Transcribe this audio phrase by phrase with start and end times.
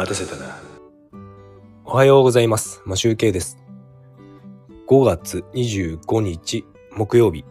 [0.00, 0.56] 待たせたな。
[1.84, 2.80] おはようございます。
[2.86, 3.58] マシュウケイです。
[4.88, 7.44] 5月25日木曜日。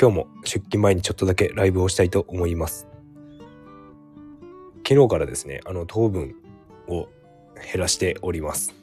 [0.00, 2.88] 今日も出勤前にちょっとだけライブをしたいと思います。
[4.88, 6.34] 昨日からですね、あの糖分
[6.88, 7.08] を
[7.70, 8.74] 減らしております。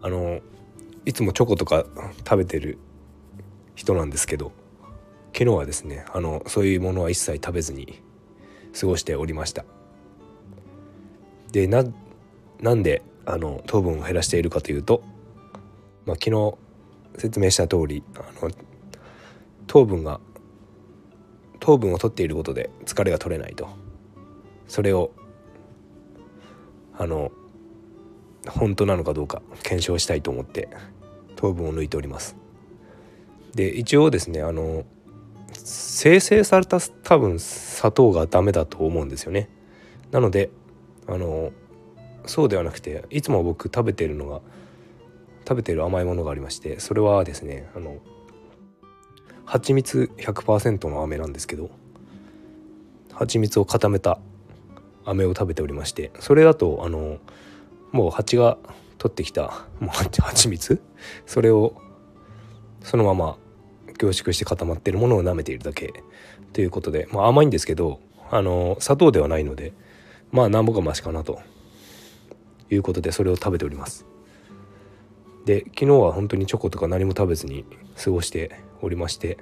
[0.00, 0.40] あの、
[1.04, 1.84] いつもチョコとか
[2.26, 2.78] 食べてる
[3.74, 4.52] 人なんですけど、
[5.34, 8.02] 昨日はですね、あの、そういうものは一切食べずに
[8.72, 9.66] 過ごしておりました。
[11.54, 11.84] で、な、
[12.60, 15.04] なんであの糖分を減らしているかというと、
[16.04, 16.54] まあ、昨日
[17.16, 18.50] 説明した通りあの
[19.68, 20.18] 糖分が
[21.60, 23.68] 糖分を取っていることで疲れが取れないと。
[24.66, 25.12] それを
[26.98, 27.30] あの
[28.48, 30.68] 本当なのかどうか検証したいと思って
[31.36, 32.36] 糖分を抜いております。
[33.54, 34.84] で一応ですねあの
[35.52, 39.48] 生成された多分砂糖がダメだと思うんですよね。
[40.10, 40.50] なので
[41.06, 41.52] あの
[42.26, 44.40] そうではなくていつも僕食べてるのが
[45.46, 47.98] 食べてる甘いものがありましてそれはですねあの
[49.44, 51.70] 蜂蜜100%の飴なんですけど
[53.12, 54.18] 蜂蜜を固めた
[55.04, 57.18] 飴を食べておりましてそれだとあの
[57.92, 58.56] もう蜂が
[58.98, 60.80] 取ってきたもう蜂蜜？
[61.26, 61.76] それを
[62.82, 63.36] そのまま
[63.98, 65.92] 凝縮して固まってるものを舐めているだけ
[66.52, 69.72] ということで、まあ、甘いんですけどあの砂糖ではないので
[70.34, 71.40] まあなんぼかマシかなと
[72.68, 74.04] いうことでそれを食べております。
[75.44, 77.64] で昨日は本当にチョコとか何も食べずに
[77.96, 79.38] 過ごしておりまして。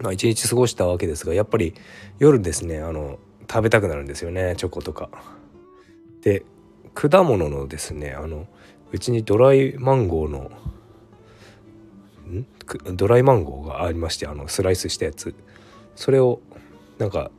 [0.00, 1.74] まあ一日過ごしたわけですがやっぱり
[2.18, 5.08] 夜ですねあの食べたくなるんですよねチョコとか。
[6.22, 6.42] で
[6.94, 8.48] 果物のですねあの
[8.90, 10.50] うちにドライマンゴーの
[12.28, 12.46] ん？
[12.96, 15.34] ドライマンゴーがありましてあのスライスしたやつ。
[15.94, 16.40] それを
[16.98, 17.30] なんか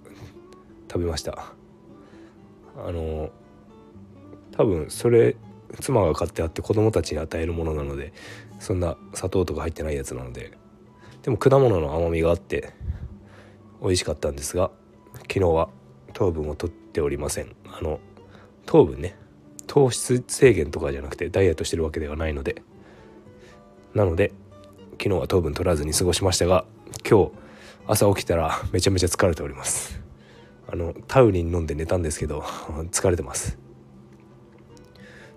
[0.89, 1.53] 食べました。
[2.77, 3.29] あの
[4.51, 5.35] 多分それ
[5.79, 8.13] 妻が買ってあって子供たちに与えるものなので
[8.59, 10.57] そんな砂糖とか入ってないやつなので
[11.23, 12.73] でも果物の甘みがあって
[13.81, 14.71] 美味しかったんですが
[15.21, 15.69] 昨日は
[16.13, 17.55] 糖分を取っておりません。
[17.67, 17.99] あの
[18.65, 19.17] 糖分ね
[19.67, 22.61] 糖質制限とかじゃなくてダイエットしてるわけではないので
[23.93, 24.33] なので
[24.93, 26.65] 昨日は糖分取らずに過ごしましたが
[27.09, 27.31] 今日
[27.87, 30.10] 朝起きたらめちゃめちゃ疲れております。
[30.71, 32.39] あのタウリン飲んで寝たんですけど
[32.91, 33.59] 疲れてます。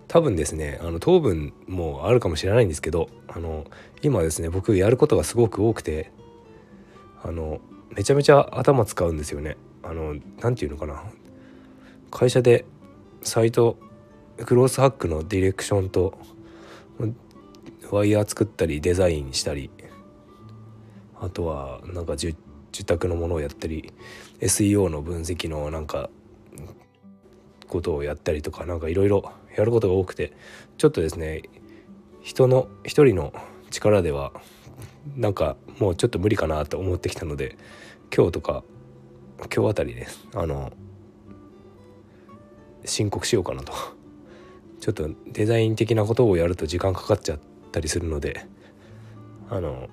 [0.07, 3.65] 多分ですねあの糖分もあるかもしれないんですけどあの
[4.03, 6.13] 今ですね僕やることがすごく多くて
[7.23, 7.61] あの
[7.97, 9.57] めちゃめちゃ頭使うんですよね。
[9.83, 11.03] あの何て言うのかな。
[12.11, 12.65] 会社で
[13.23, 13.77] サイト
[14.47, 16.17] クロスハックのディレクションと
[17.91, 19.71] ワイヤー作ったりデザインしたり
[21.21, 22.35] あとはなんか受
[22.83, 23.93] 託のものをやったり
[24.41, 26.11] SEO の分析のなんか
[27.69, 30.33] ことをやったりとかなんかいろいろやることが多くて
[30.79, 31.43] ちょっとですね
[32.23, 33.33] 人の一人の
[33.71, 34.33] 力では
[35.17, 37.57] なんかもうちょっと無理かなと思ってきたので
[38.15, 38.65] 今日とか
[39.55, 40.73] 今日あたりであの
[42.85, 43.73] 申告しようかなと。
[44.85, 47.39] ちょっとデザイン的なことをやると時間かかっちゃっ
[47.73, 48.45] たりするので
[49.49, 49.89] あの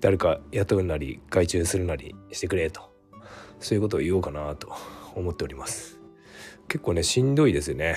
[0.00, 2.88] 誰か雇うなり外注するなりしてくれと。
[3.60, 4.72] そういうことを言おうかなと
[5.14, 5.98] 思っております。
[6.68, 7.96] 結構ねしんどいですよね。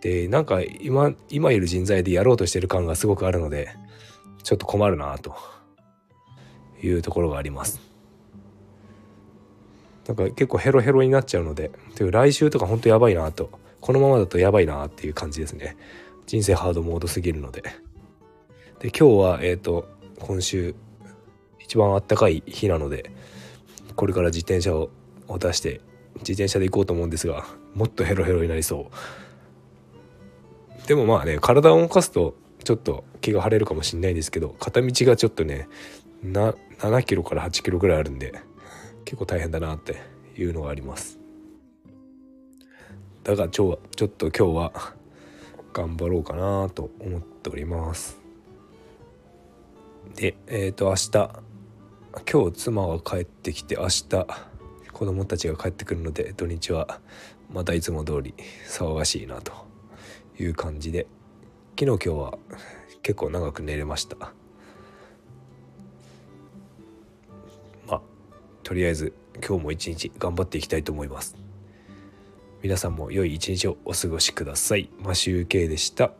[0.00, 3.68] でなんか今今いる人材でやろうとしてる感がすごくあるので
[4.42, 5.36] ちょっと困るなと
[6.82, 7.80] いうところがあります。
[10.08, 15.76] なんか結構ヘロヘロになっちゃうのでという来週とかほんとやばいなとこのままだとやばいなっていう感じですね。
[16.26, 17.62] 人生ハードモードすぎるので。
[18.80, 19.88] で今日はえっ、ー、と
[20.22, 20.74] 今週
[21.58, 23.10] 一番あったかい日なので
[23.96, 24.90] これから自転車を
[25.38, 25.80] 出して
[26.18, 27.44] 自転車で行こうと思うんですが
[27.74, 28.90] もっとヘロヘロになりそ
[30.84, 30.86] う。
[30.86, 32.34] でもまあね体を動かすと
[32.64, 35.68] ちょっと気が晴れるかもしれないんですけど片道がちょっとね
[36.22, 38.40] な7キロから8キロぐらいあるんで
[39.04, 39.96] 結構大変だなって
[40.36, 41.18] いうのがあります。
[43.24, 44.94] だからちょちょっと今日は
[45.72, 48.21] 頑張ろうかなと思っております。
[50.14, 51.42] でえっ、ー、と明日
[52.30, 54.26] 今日妻が帰ってきて明日
[54.92, 57.00] 子供たちが帰ってくるので土日は
[57.52, 58.34] またいつも通り
[58.68, 59.52] 騒がしいなと
[60.38, 61.06] いう感じで
[61.78, 62.38] 昨日今日は
[63.02, 64.16] 結構長く寝れました。
[67.86, 68.00] まあ
[68.62, 69.12] とりあえず
[69.46, 71.36] 今日も一日頑張っていきたいと思います。
[72.62, 74.88] 皆さんも良い一日をお過ごしください。
[75.00, 76.12] マシュウケイでした。